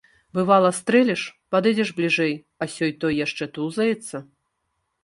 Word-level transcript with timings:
Бывала, 0.37 0.69
стрэліш, 0.77 1.25
падыдзеш 1.57 1.91
бліжэй, 1.99 2.33
а 2.63 2.69
сёй-той 2.77 3.13
яшчэ 3.25 3.51
тузаецца. 3.59 4.29